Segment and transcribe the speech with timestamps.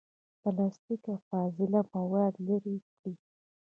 [0.41, 3.13] پلاستیک، او فاضله مواد لرې کړي.